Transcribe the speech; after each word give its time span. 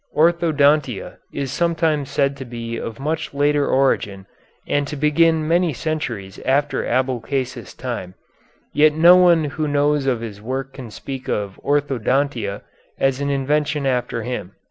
Orthodontia 0.17 1.17
is 1.31 1.51
sometimes 1.51 2.09
said 2.09 2.35
to 2.37 2.43
be 2.45 2.75
of 2.75 2.99
much 2.99 3.35
later 3.35 3.67
origin 3.67 4.25
and 4.67 4.87
to 4.87 4.95
begin 4.95 5.47
many 5.47 5.73
centuries 5.73 6.39
after 6.39 6.83
Abulcasis' 6.83 7.75
time, 7.77 8.15
yet 8.73 8.93
no 8.93 9.15
one 9.15 9.43
who 9.43 9.67
knows 9.67 10.07
of 10.07 10.21
his 10.21 10.41
work 10.41 10.73
can 10.73 10.89
speak 10.89 11.29
of 11.29 11.59
Orthodontia 11.63 12.63
as 12.97 13.21
an 13.21 13.29
invention 13.29 13.85
after 13.85 14.23
him. 14.23 14.53